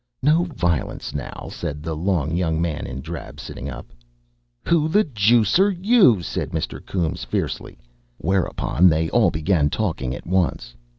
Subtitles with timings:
[0.23, 3.93] "No vi'lence, now," said the long young man in drab, sitting up.
[4.67, 6.83] "Who the juice are you?" said Mr.
[6.83, 7.77] Coombes fiercely.
[8.17, 10.73] Whereupon they all began talking at once.